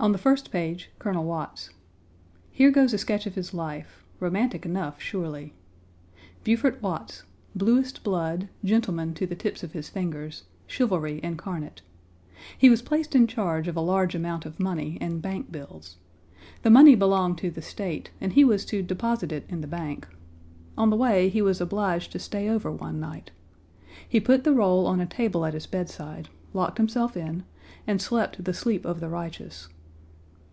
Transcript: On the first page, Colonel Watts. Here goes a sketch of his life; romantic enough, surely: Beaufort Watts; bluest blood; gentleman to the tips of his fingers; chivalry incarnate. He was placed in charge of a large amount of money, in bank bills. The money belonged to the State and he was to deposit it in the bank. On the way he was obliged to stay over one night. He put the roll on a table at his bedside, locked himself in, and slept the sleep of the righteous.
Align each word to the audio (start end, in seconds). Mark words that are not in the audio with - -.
On 0.00 0.12
the 0.12 0.16
first 0.16 0.52
page, 0.52 0.90
Colonel 1.00 1.24
Watts. 1.24 1.70
Here 2.52 2.70
goes 2.70 2.94
a 2.94 2.98
sketch 2.98 3.26
of 3.26 3.34
his 3.34 3.52
life; 3.52 4.04
romantic 4.20 4.64
enough, 4.64 5.02
surely: 5.02 5.54
Beaufort 6.44 6.80
Watts; 6.80 7.24
bluest 7.56 8.04
blood; 8.04 8.48
gentleman 8.64 9.12
to 9.14 9.26
the 9.26 9.34
tips 9.34 9.64
of 9.64 9.72
his 9.72 9.88
fingers; 9.88 10.44
chivalry 10.68 11.18
incarnate. 11.24 11.82
He 12.56 12.70
was 12.70 12.80
placed 12.80 13.16
in 13.16 13.26
charge 13.26 13.66
of 13.66 13.74
a 13.76 13.80
large 13.80 14.14
amount 14.14 14.46
of 14.46 14.60
money, 14.60 14.98
in 15.00 15.18
bank 15.18 15.50
bills. 15.50 15.96
The 16.62 16.70
money 16.70 16.94
belonged 16.94 17.38
to 17.38 17.50
the 17.50 17.60
State 17.60 18.12
and 18.20 18.34
he 18.34 18.44
was 18.44 18.64
to 18.66 18.84
deposit 18.84 19.32
it 19.32 19.46
in 19.48 19.62
the 19.62 19.66
bank. 19.66 20.06
On 20.76 20.90
the 20.90 20.96
way 20.96 21.28
he 21.28 21.42
was 21.42 21.60
obliged 21.60 22.12
to 22.12 22.20
stay 22.20 22.48
over 22.48 22.70
one 22.70 23.00
night. 23.00 23.32
He 24.08 24.20
put 24.20 24.44
the 24.44 24.52
roll 24.54 24.86
on 24.86 25.00
a 25.00 25.06
table 25.06 25.44
at 25.44 25.54
his 25.54 25.66
bedside, 25.66 26.28
locked 26.54 26.78
himself 26.78 27.16
in, 27.16 27.42
and 27.84 28.00
slept 28.00 28.44
the 28.44 28.54
sleep 28.54 28.84
of 28.84 29.00
the 29.00 29.08
righteous. 29.08 29.66